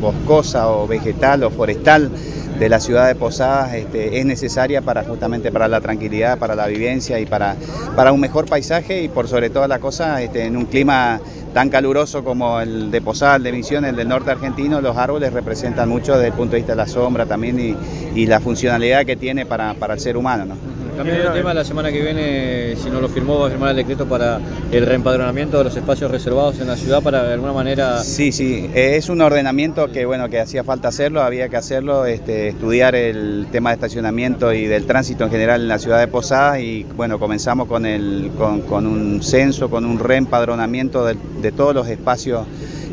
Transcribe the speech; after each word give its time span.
boscosa 0.00 0.70
o 0.70 0.86
vegetal 0.86 1.44
o 1.44 1.50
forestal 1.50 2.10
de 2.58 2.70
la 2.70 2.80
ciudad 2.80 3.06
de 3.06 3.14
Posadas 3.14 3.74
este, 3.74 4.18
es 4.18 4.24
necesaria 4.24 4.80
para 4.80 5.04
justamente 5.04 5.52
para 5.52 5.68
la 5.68 5.82
tranquilidad, 5.82 6.38
para 6.38 6.54
la 6.54 6.66
vivencia 6.68 7.20
y 7.20 7.26
para, 7.26 7.54
para 7.94 8.12
un 8.12 8.18
mejor 8.18 8.46
paisaje 8.46 9.02
y 9.02 9.08
por 9.08 9.28
sobre 9.28 9.50
todas 9.50 9.68
las 9.68 9.78
cosas 9.80 10.22
este, 10.22 10.46
en 10.46 10.56
un 10.56 10.64
clima 10.64 11.20
tan 11.52 11.68
caluroso 11.68 12.24
como 12.24 12.60
el 12.60 12.90
de 12.90 13.02
Posadas, 13.02 13.42
de 13.42 13.52
Misiones, 13.52 13.90
el 13.90 13.96
del 13.96 14.08
norte 14.08 14.30
argentino, 14.30 14.80
los 14.80 14.96
árboles 14.96 15.34
representan 15.34 15.86
mucho 15.90 16.14
desde 16.14 16.28
el 16.28 16.32
punto 16.32 16.52
de 16.52 16.60
vista 16.60 16.72
de 16.72 16.76
la 16.76 16.86
sombra 16.86 17.26
también 17.26 17.76
y, 18.14 18.26
la 18.26 18.40
funcionalidad 18.40 19.04
que 19.04 19.16
tiene 19.16 19.44
para, 19.44 19.74
para 19.74 19.92
el 19.94 20.00
ser 20.00 20.16
humano. 20.16 20.46
¿no? 20.46 20.77
También 20.98 21.20
el 21.20 21.32
tema 21.32 21.54
la 21.54 21.64
semana 21.64 21.92
que 21.92 22.02
viene, 22.02 22.74
si 22.74 22.90
no 22.90 23.00
lo 23.00 23.08
firmó, 23.08 23.38
va 23.38 23.46
a 23.46 23.50
firmar 23.50 23.70
el 23.70 23.76
decreto 23.76 24.06
para 24.06 24.40
el 24.72 24.84
reempadronamiento 24.84 25.58
de 25.58 25.62
los 25.62 25.76
espacios 25.76 26.10
reservados 26.10 26.58
en 26.58 26.66
la 26.66 26.76
ciudad 26.76 27.04
para 27.04 27.22
de 27.22 27.34
alguna 27.34 27.52
manera... 27.52 28.02
Sí, 28.02 28.32
sí, 28.32 28.68
es 28.74 29.08
un 29.08 29.20
ordenamiento 29.20 29.92
que 29.92 30.06
bueno 30.06 30.28
que 30.28 30.40
hacía 30.40 30.64
falta 30.64 30.88
hacerlo, 30.88 31.22
había 31.22 31.48
que 31.48 31.56
hacerlo, 31.56 32.04
este, 32.04 32.48
estudiar 32.48 32.96
el 32.96 33.46
tema 33.52 33.70
de 33.70 33.74
estacionamiento 33.74 34.52
y 34.52 34.66
del 34.66 34.86
tránsito 34.86 35.22
en 35.22 35.30
general 35.30 35.60
en 35.60 35.68
la 35.68 35.78
ciudad 35.78 36.00
de 36.00 36.08
Posadas 36.08 36.58
y 36.58 36.84
bueno, 36.96 37.20
comenzamos 37.20 37.68
con, 37.68 37.86
el, 37.86 38.32
con, 38.36 38.84
un 38.84 39.22
censo, 39.22 39.70
con 39.70 39.84
un 39.84 40.00
reempadronamiento 40.00 41.04
de, 41.04 41.16
de 41.40 41.52
todos 41.52 41.76
los 41.76 41.86
espacios 41.86 42.44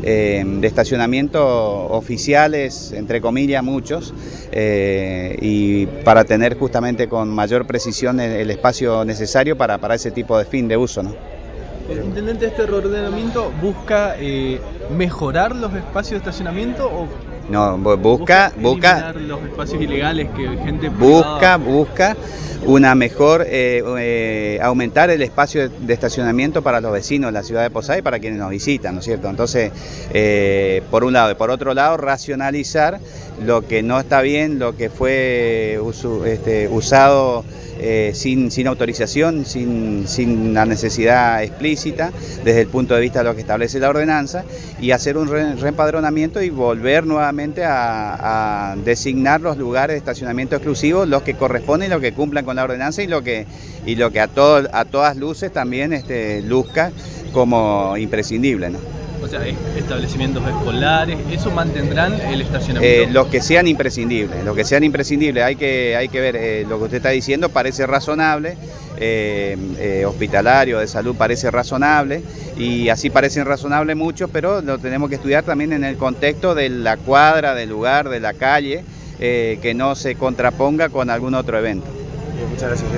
eh, 0.08 0.44
de 0.46 0.68
estacionamiento 0.68 1.44
oficiales, 1.44 2.92
entre 2.92 3.20
comillas, 3.20 3.64
muchos, 3.64 4.14
eh, 4.52 5.36
y 5.40 5.86
para 6.04 6.24
tener 6.24 6.56
justamente 6.56 7.08
con 7.08 7.28
mayor 7.28 7.66
precisión 7.66 7.95
el, 8.02 8.50
espacio 8.50 9.04
necesario 9.04 9.56
para, 9.56 9.78
para, 9.78 9.94
ese 9.94 10.10
tipo 10.10 10.38
de 10.38 10.44
fin 10.44 10.68
de 10.68 10.76
uso. 10.76 11.02
¿no? 11.02 11.14
El 11.88 12.04
intendente, 12.04 12.46
este 12.46 12.66
reordenamiento 12.66 13.52
busca 13.60 14.16
eh, 14.18 14.60
mejorar 14.90 15.54
los 15.54 15.74
espacios 15.74 16.10
de 16.12 16.16
estacionamiento 16.18 16.86
o 16.86 17.08
no, 17.50 17.78
busca, 17.78 18.52
busca, 18.60 19.12
los 19.12 19.42
espacios 19.42 19.80
ilegales 19.82 20.28
que 20.36 20.48
gente 20.64 20.88
busca, 20.88 21.56
privada... 21.56 21.56
busca 21.58 22.16
una 22.66 22.94
mejor, 22.94 23.44
eh, 23.48 23.82
eh, 23.98 24.58
aumentar 24.60 25.10
el 25.10 25.22
espacio 25.22 25.68
de 25.68 25.94
estacionamiento 25.94 26.62
para 26.62 26.80
los 26.80 26.92
vecinos 26.92 27.28
de 27.28 27.32
la 27.32 27.42
ciudad 27.42 27.62
de 27.62 27.70
Posada 27.70 27.98
y 27.98 28.02
para 28.02 28.18
quienes 28.18 28.38
nos 28.38 28.50
visitan, 28.50 28.94
¿no 28.94 29.00
es 29.00 29.04
cierto? 29.04 29.28
Entonces, 29.28 29.70
eh, 30.12 30.82
por 30.90 31.04
un 31.04 31.12
lado, 31.12 31.30
y 31.30 31.34
por 31.34 31.50
otro 31.50 31.74
lado, 31.74 31.96
racionalizar 31.96 32.98
lo 33.44 33.66
que 33.66 33.82
no 33.82 34.00
está 34.00 34.20
bien, 34.20 34.58
lo 34.58 34.76
que 34.76 34.90
fue 34.90 35.78
este, 36.26 36.68
usado 36.68 37.44
sin, 38.14 38.50
sin, 38.50 38.66
autorización, 38.68 39.44
sin, 39.44 40.08
sin, 40.08 40.54
la 40.54 40.64
necesidad 40.64 41.42
explícita, 41.42 42.10
desde 42.42 42.62
el 42.62 42.68
punto 42.68 42.94
de 42.94 43.02
vista 43.02 43.18
de 43.18 43.26
lo 43.26 43.34
que 43.34 43.42
establece 43.42 43.78
la 43.78 43.90
ordenanza, 43.90 44.44
y 44.80 44.92
hacer 44.92 45.18
un 45.18 45.28
re, 45.28 45.54
reempadronamiento 45.56 46.40
y 46.40 46.48
volver 46.48 47.06
nuevamente 47.06 47.35
a, 47.64 48.76
designar 48.84 49.40
los 49.40 49.56
lugares 49.56 49.94
de 49.94 49.98
estacionamiento 49.98 50.56
exclusivos, 50.56 51.08
los 51.08 51.22
que 51.22 51.34
corresponden, 51.34 51.90
los 51.90 52.00
que 52.00 52.12
cumplan 52.12 52.44
con 52.44 52.56
la 52.56 52.64
ordenanza 52.64 53.02
y 53.02 53.06
lo 53.06 53.22
que, 53.22 53.46
y 53.84 53.96
lo 53.96 54.10
que 54.10 54.20
a, 54.20 54.28
todo, 54.28 54.68
a 54.72 54.84
todas 54.84 55.16
luces 55.16 55.52
también 55.52 55.92
este, 55.92 56.42
luzca 56.42 56.92
como 57.32 57.96
imprescindible. 57.96 58.70
O 59.26 59.28
sea, 59.28 59.44
establecimientos 59.76 60.46
escolares, 60.46 61.18
¿eso 61.32 61.50
mantendrán 61.50 62.12
el 62.12 62.42
estacionamiento? 62.42 63.02
Eh, 63.02 63.12
los 63.12 63.26
que 63.26 63.40
sean 63.40 63.66
imprescindibles, 63.66 64.44
los 64.44 64.54
que 64.54 64.62
sean 64.62 64.84
imprescindibles, 64.84 65.42
hay 65.42 65.56
que, 65.56 65.96
hay 65.96 66.08
que 66.08 66.20
ver, 66.20 66.36
eh, 66.36 66.64
lo 66.68 66.78
que 66.78 66.84
usted 66.84 66.96
está 66.98 67.08
diciendo 67.08 67.48
parece 67.48 67.88
razonable, 67.88 68.56
eh, 68.98 70.04
hospitalario, 70.06 70.78
de 70.78 70.86
salud 70.86 71.16
parece 71.16 71.50
razonable, 71.50 72.22
y 72.56 72.88
así 72.88 73.10
parecen 73.10 73.46
razonables 73.46 73.96
muchos, 73.96 74.30
pero 74.32 74.62
lo 74.62 74.78
tenemos 74.78 75.08
que 75.08 75.16
estudiar 75.16 75.42
también 75.42 75.72
en 75.72 75.82
el 75.82 75.96
contexto 75.96 76.54
de 76.54 76.68
la 76.68 76.96
cuadra, 76.96 77.56
del 77.56 77.68
lugar, 77.68 78.08
de 78.08 78.20
la 78.20 78.34
calle, 78.34 78.84
que 79.18 79.72
no 79.74 79.96
se 79.96 80.14
contraponga 80.14 80.88
con 80.88 81.10
algún 81.10 81.34
otro 81.34 81.58
evento. 81.58 81.88
Muchas 82.50 82.68
gracias, 82.68 82.90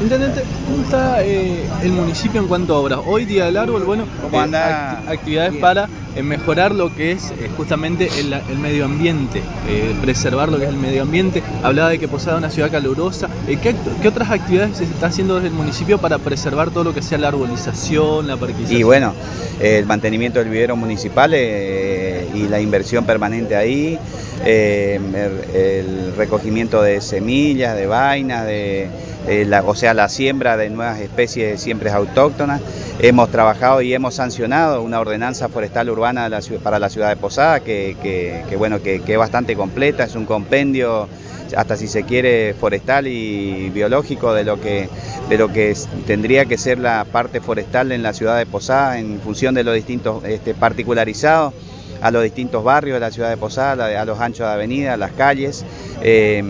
Intendente, 0.00 0.42
¿cómo 0.66 0.82
está 0.82 1.22
eh, 1.22 1.64
el 1.82 1.92
municipio 1.92 2.40
en 2.40 2.48
cuanto 2.48 2.74
a 2.74 2.78
obras? 2.78 3.00
Hoy 3.06 3.24
Día 3.24 3.46
del 3.46 3.56
Árbol, 3.56 3.84
bueno, 3.84 4.04
¿Cómo 4.22 4.40
anda? 4.40 4.98
Act 4.98 5.08
actividades 5.08 5.52
Bien. 5.52 5.60
para 5.60 5.88
eh, 6.16 6.24
mejorar 6.24 6.74
lo 6.74 6.92
que 6.92 7.12
es 7.12 7.30
eh, 7.30 7.48
justamente 7.56 8.08
el, 8.18 8.32
el, 8.32 8.58
medio 8.58 8.84
ambiente, 8.84 9.40
eh, 9.68 9.94
preservar 10.02 10.48
lo 10.48 10.58
que 10.58 10.64
es 10.64 10.70
el 10.70 10.76
medio 10.76 11.02
ambiente. 11.02 11.40
Hablaba 11.62 11.90
de 11.90 12.00
que 12.00 12.08
Posada 12.08 12.36
es 12.36 12.38
una 12.38 12.50
ciudad 12.50 12.68
calurosa. 12.68 13.28
¿qué, 13.46 13.76
¿qué, 14.02 14.08
otras 14.08 14.28
actividades 14.30 14.78
se 14.78 14.84
está 14.84 15.06
haciendo 15.06 15.36
desde 15.36 15.48
el 15.48 15.54
municipio 15.54 15.98
para 15.98 16.18
preservar 16.18 16.70
todo 16.70 16.82
lo 16.82 16.92
que 16.92 17.00
sea 17.00 17.16
la 17.18 17.28
arbolización, 17.28 18.26
la 18.26 18.36
parquización? 18.36 18.80
Y 18.80 18.82
bueno, 18.82 19.14
el 19.60 19.86
mantenimiento 19.86 20.40
del 20.40 20.48
vivero 20.48 20.74
municipal 20.74 21.32
y 21.32 22.48
la 22.48 22.60
inversión 22.60 23.04
permanente 23.04 23.54
ahí, 23.54 23.96
el, 24.44 25.14
el 25.54 26.12
recogimiento 26.16 26.82
de 26.82 27.00
semillas, 27.00 27.76
de 27.76 27.86
de 28.00 28.88
eh, 29.28 29.44
la, 29.46 29.62
o 29.62 29.74
sea, 29.74 29.92
la 29.92 30.08
siembra 30.08 30.56
de 30.56 30.70
nuevas 30.70 31.00
especies 31.00 31.52
de 31.52 31.58
siembres 31.58 31.92
autóctonas. 31.92 32.60
Hemos 32.98 33.30
trabajado 33.30 33.82
y 33.82 33.92
hemos 33.92 34.14
sancionado 34.14 34.82
una 34.82 35.00
ordenanza 35.00 35.48
forestal 35.48 35.90
urbana 35.90 36.30
para 36.62 36.78
la 36.78 36.88
ciudad 36.88 37.10
de 37.10 37.16
Posada 37.16 37.60
que, 37.60 37.96
que, 38.02 38.56
bueno, 38.56 38.82
que, 38.82 39.00
que, 39.00 39.12
es 39.12 39.18
bastante 39.18 39.54
completa, 39.54 40.04
es 40.04 40.14
un 40.14 40.24
compendio 40.24 41.08
hasta 41.56 41.76
si 41.76 41.88
se 41.88 42.04
quiere 42.04 42.54
forestal 42.54 43.06
y 43.06 43.70
biológico 43.70 44.32
de 44.32 44.44
lo 44.44 44.60
que 44.60 44.88
de 45.28 45.36
lo 45.36 45.48
que 45.48 45.76
tendría 46.06 46.44
que 46.44 46.56
ser 46.56 46.78
la 46.78 47.04
parte 47.04 47.40
forestal 47.40 47.90
en 47.90 48.02
la 48.02 48.12
ciudad 48.12 48.38
de 48.38 48.46
Posada 48.46 48.98
en 48.98 49.20
función 49.20 49.54
de 49.54 49.64
los 49.64 49.74
distintos 49.74 50.24
este, 50.24 50.54
particularizados 50.54 51.52
a 52.00 52.10
los 52.10 52.22
distintos 52.22 52.64
barrios 52.64 52.96
de 52.96 53.00
la 53.00 53.10
ciudad 53.10 53.30
de 53.30 53.36
Posada, 53.36 54.00
a 54.00 54.04
los 54.04 54.20
anchos 54.20 54.46
de 54.46 54.52
avenida, 54.52 54.94
a 54.94 54.96
las 54.96 55.12
calles, 55.12 55.64
eh, 56.02 56.42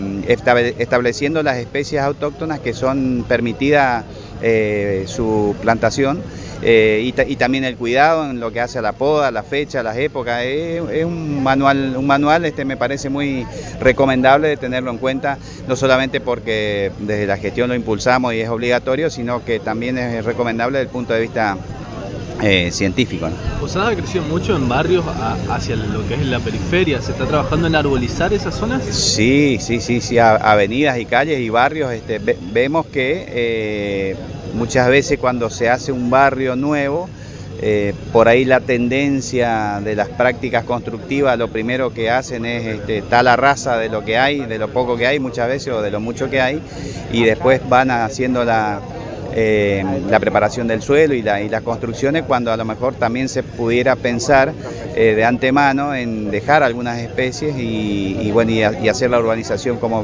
estableciendo 0.77 1.43
las 1.43 1.57
especies 1.57 2.01
autóctonas 2.01 2.59
que 2.59 2.73
son 2.73 3.25
permitidas 3.27 4.05
eh, 4.41 5.03
su 5.07 5.55
plantación 5.61 6.21
eh, 6.63 7.11
y, 7.27 7.35
también 7.35 7.63
el 7.63 7.75
cuidado 7.75 8.29
en 8.29 8.39
lo 8.39 8.51
que 8.51 8.59
hace 8.59 8.79
a 8.79 8.81
la 8.81 8.93
poda, 8.93 9.31
la 9.31 9.41
fecha, 9.41 9.81
las 9.81 9.97
épocas. 9.97 10.43
Es, 10.43 10.81
es, 10.91 11.05
un 11.05 11.41
manual, 11.43 11.95
un 11.97 12.05
manual 12.05 12.45
este 12.45 12.65
me 12.65 12.77
parece 12.77 13.09
muy 13.09 13.45
recomendable 13.79 14.47
de 14.47 14.57
tenerlo 14.57 14.91
en 14.91 14.99
cuenta, 14.99 15.37
no 15.67 15.75
solamente 15.75 16.21
porque 16.21 16.91
desde 16.99 17.25
la 17.25 17.37
gestión 17.37 17.69
lo 17.69 17.75
impulsamos 17.75 18.33
y 18.33 18.41
es 18.41 18.49
obligatorio, 18.49 19.09
sino 19.09 19.43
que 19.43 19.59
también 19.59 19.97
es 19.97 20.23
recomendable 20.23 20.77
desde 20.77 20.89
el 20.89 20.93
punto 20.93 21.13
de 21.13 21.21
vista 21.21 21.57
eh, 22.41 22.71
científico. 22.71 23.29
¿no? 23.29 23.35
¿Posada 23.59 23.89
ha 23.89 23.95
crecido 23.95 24.23
mucho 24.23 24.55
en 24.55 24.67
barrios 24.67 25.05
a, 25.05 25.35
hacia 25.53 25.75
lo 25.75 26.07
que 26.07 26.15
es 26.15 26.25
la 26.25 26.39
periferia? 26.39 27.01
¿Se 27.01 27.11
está 27.11 27.25
trabajando 27.25 27.67
en 27.67 27.75
arbolizar 27.75 28.33
esas 28.33 28.55
zonas? 28.55 28.83
Sí, 28.83 29.57
sí, 29.59 29.79
sí, 29.79 30.01
sí, 30.01 30.17
avenidas 30.19 30.97
y 30.99 31.05
calles 31.05 31.39
y 31.39 31.49
barrios. 31.49 31.91
Este, 31.91 32.19
ve, 32.19 32.37
vemos 32.51 32.85
que 32.87 33.25
eh, 33.27 34.15
muchas 34.55 34.89
veces 34.89 35.19
cuando 35.19 35.49
se 35.49 35.69
hace 35.69 35.91
un 35.91 36.09
barrio 36.09 36.55
nuevo, 36.55 37.09
eh, 37.63 37.93
por 38.11 38.27
ahí 38.27 38.43
la 38.43 38.59
tendencia 38.59 39.79
de 39.83 39.95
las 39.95 40.09
prácticas 40.09 40.63
constructivas, 40.63 41.37
lo 41.37 41.49
primero 41.49 41.93
que 41.93 42.09
hacen 42.09 42.45
es 42.45 42.65
este, 42.65 43.03
tal 43.03 43.25
la 43.25 43.35
raza 43.35 43.77
de 43.77 43.87
lo 43.87 44.03
que 44.03 44.17
hay, 44.17 44.39
de 44.45 44.57
lo 44.57 44.69
poco 44.69 44.97
que 44.97 45.05
hay 45.05 45.19
muchas 45.19 45.47
veces 45.47 45.71
o 45.71 45.81
de 45.83 45.91
lo 45.91 45.99
mucho 45.99 46.27
que 46.29 46.41
hay, 46.41 46.59
y 47.11 47.23
después 47.23 47.61
van 47.69 47.91
haciendo 47.91 48.43
la 48.45 48.81
eh, 49.33 49.83
la 50.09 50.19
preparación 50.19 50.67
del 50.67 50.81
suelo 50.81 51.13
y, 51.13 51.21
la, 51.21 51.41
y, 51.41 51.47
las 51.47 51.61
construcciones 51.61 52.23
cuando 52.23 52.51
a 52.51 52.57
lo 52.57 52.65
mejor 52.65 52.95
también 52.95 53.29
se 53.29 53.43
pudiera 53.43 53.95
pensar 53.95 54.51
eh, 54.95 55.13
de 55.15 55.23
antemano 55.23 55.95
en 55.95 56.29
dejar 56.31 56.63
algunas 56.63 56.99
especies 56.99 57.55
y, 57.57 58.29
bueno, 58.31 58.51
y, 58.51 58.89
hacer 58.89 59.09
la 59.09 59.19
urbanización 59.19 59.77
como, 59.77 60.03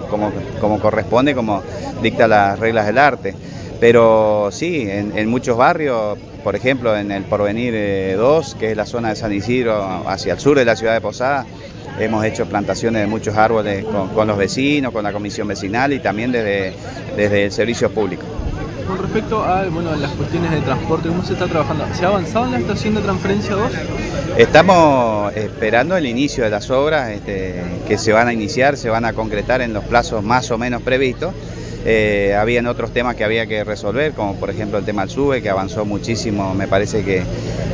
corresponde, 0.81 1.35
como 1.35 1.61
dicta 2.01 2.27
las 2.27 2.57
reglas 2.59 2.85
del 2.85 2.97
arte. 2.97 3.35
Pero 3.81 4.49
sí, 4.51 4.87
en, 4.89 5.27
muchos 5.29 5.57
barrios, 5.57 6.17
por 6.43 6.55
ejemplo 6.55 6.97
en 6.97 7.11
el 7.11 7.23
Porvenir 7.23 8.17
2, 8.17 8.53
eh, 8.53 8.57
que 8.57 8.71
es 8.71 8.77
la 8.77 8.85
zona 8.85 9.09
de 9.09 9.17
San 9.17 9.33
Isidro 9.33 10.07
hacia 10.07 10.33
el 10.33 10.39
sur 10.39 10.57
de 10.57 10.65
la 10.65 10.75
ciudad 10.75 10.93
de 10.93 11.01
Posada, 11.01 11.45
hemos 11.99 12.23
hecho 12.23 12.45
plantaciones 12.47 13.01
de 13.01 13.07
muchos 13.07 13.35
árboles 13.35 13.85
con, 14.15 14.25
los 14.25 14.37
vecinos, 14.37 14.93
con 14.93 15.03
la 15.03 15.11
comisión 15.11 15.47
vecinal 15.47 15.91
y 15.93 15.99
también 15.99 16.31
desde 16.31 16.73
el 17.45 17.51
servicio 17.51 17.91
público 17.91 18.23
con 18.87 18.97
respecto 18.97 19.43
a 19.43 19.65
bueno, 19.65 19.95
las 19.95 20.11
cuestiones 20.11 20.51
de 20.51 20.61
transporte, 20.61 21.09
¿cómo 21.09 21.23
se 21.23 21.33
está 21.33 21.47
trabajando? 21.47 21.85
¿Se 21.93 22.05
ha 22.05 22.07
avanzado 22.07 22.45
en 22.45 22.51
la 22.53 22.59
estación 22.59 22.95
de 22.95 23.01
transferencia 23.01 23.55
2? 23.55 23.71
Estamos 24.37 25.35
esperando 25.35 25.97
el 25.97 26.05
inicio 26.05 26.43
de 26.45 26.49
las 26.49 26.69
obras 26.69 27.09
este, 27.09 27.61
que 27.87 27.97
se 27.97 28.13
van 28.13 28.29
a 28.29 28.33
iniciar, 28.33 28.77
se 28.77 28.89
van 28.89 29.05
a 29.05 29.13
concretar 29.13 29.61
en 29.61 29.73
los 29.73 29.83
plazos 29.83 30.23
más 30.23 30.49
o 30.51 30.57
menos 30.57 30.81
previstos. 30.81 31.33
Eh, 31.85 32.35
habían 32.37 32.67
otros 32.67 32.91
temas 32.91 33.15
que 33.15 33.23
había 33.23 33.45
que 33.45 33.63
resolver, 33.63 34.13
como 34.13 34.35
por 34.35 34.49
ejemplo 34.49 34.77
el 34.77 34.85
tema 34.85 35.03
del 35.03 35.11
SUBE, 35.11 35.41
que 35.41 35.49
avanzó 35.49 35.85
muchísimo. 35.85 36.53
Me 36.53 36.67
parece 36.67 37.03
que, 37.03 37.23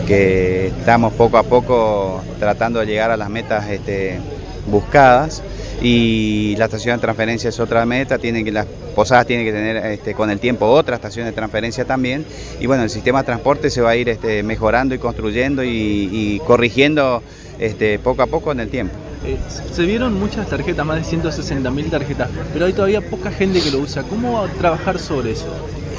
que 0.08 0.68
estamos 0.68 1.14
poco 1.14 1.38
a 1.38 1.44
poco 1.44 2.24
tratando 2.40 2.80
de 2.80 2.86
llegar 2.88 3.12
a 3.12 3.18
las 3.18 3.30
metas 3.30 3.70
este, 3.70 4.20
buscadas 4.68 5.44
y 5.82 6.56
la 6.58 6.66
estación 6.66 6.98
de 6.98 7.02
transferencia 7.02 7.50
es 7.50 7.60
otra 7.60 7.86
meta, 7.86 8.18
tienen 8.18 8.54
las 8.54 8.66
posadas 8.96 9.26
tienen 9.26 9.46
que 9.46 9.52
tener 9.52 9.78
este, 9.78 10.14
con 10.14 10.30
el 10.30 10.40
tiempo 10.40 10.68
otra 10.68 10.96
estación 10.96 11.26
de 11.26 11.32
transferencia 11.32 11.86
también 11.86 12.26
y 12.60 12.68
bueno, 12.68 12.84
el 12.84 12.90
sistema 12.90 13.20
de 13.20 13.26
transporte 13.26 13.70
se 13.70 13.82
va 13.82 13.92
a 13.92 13.96
ir 13.96 14.10
este, 14.10 14.44
mejorando 14.44 14.96
y 14.96 15.00
construyendo 15.00 15.64
y, 15.64 16.42
corrigiendo 16.46 17.24
este, 17.60 18.00
poco 18.00 18.22
a 18.22 18.28
poco 18.28 18.52
en 18.52 18.60
el 18.60 18.70
tiempo. 18.70 18.96
Eh, 19.26 19.38
se 19.72 19.84
vieron 19.84 20.20
muchas 20.20 20.48
tarjetas, 20.48 20.86
más 20.86 20.98
de 20.98 21.04
160 21.06 21.72
mil 21.72 21.90
tarjetas, 21.90 22.30
pero 22.52 22.66
hay 22.66 22.74
todavía 22.74 23.02
poca 23.02 23.32
gente 23.32 23.62
que 23.62 23.72
lo 23.72 23.80
usa. 23.80 24.04
¿Cómo 24.04 24.46
trabajar 24.60 25.00
sobre 25.00 25.32
eso? 25.32 25.48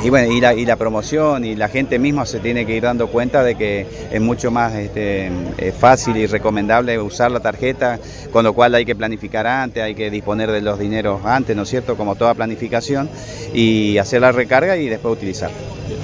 Y 0.02 0.10
bueno, 0.10 0.32
y 0.32 0.40
la, 0.40 0.54
y 0.54 0.66
la 0.66 0.76
promoción 0.76 1.44
y 1.44 1.54
la 1.54 1.68
gente 1.68 1.98
misma 1.98 2.26
se 2.26 2.40
tiene 2.40 2.66
que 2.66 2.76
ir 2.76 2.82
dando 2.82 3.08
cuenta 3.08 3.42
de 3.42 3.54
que 3.54 3.86
es 4.10 4.20
mucho 4.20 4.50
más 4.50 4.74
este, 4.74 5.30
eh, 5.58 5.72
fácil 5.72 6.16
y 6.16 6.26
recomendable 6.26 6.98
usar 6.98 7.30
la 7.30 7.40
tarjeta, 7.40 7.98
con 8.30 8.44
lo 8.44 8.52
cual 8.52 8.74
hay 8.74 8.84
que 8.84 8.94
planificar 8.94 9.46
antes, 9.46 9.82
hay 9.82 9.94
que 9.94 10.10
disponer 10.10 10.50
de 10.50 10.60
los 10.60 10.78
dineros 10.78 11.24
antes, 11.24 11.56
¿no 11.56 11.62
es 11.62 11.68
cierto? 11.68 11.96
Como 11.96 12.16
toda 12.16 12.34
planificación, 12.34 13.08
y 13.52 13.96
hacer 13.98 14.20
la 14.20 14.32
recarga 14.32 14.76
y 14.76 14.88
después 14.88 15.12
utilizar. 15.12 15.50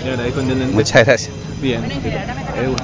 Le 0.05 0.11
agradezco, 0.11 0.41
intendente. 0.41 0.75
Muchas 0.75 1.05
gracias. 1.07 1.31
Bien. 1.61 1.83